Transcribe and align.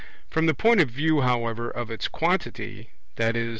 From 0.31 0.47
the 0.47 0.55
point 0.55 0.81
of 0.81 0.89
view, 0.89 1.21
however, 1.21 1.69
of 1.69 1.91
its 1.91 2.07
quantity, 2.07 2.89
i.e. 3.19 3.49